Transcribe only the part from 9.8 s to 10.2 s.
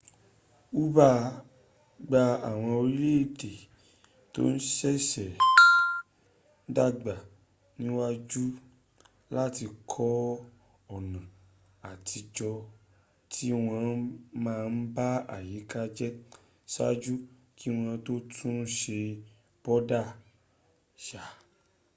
kọ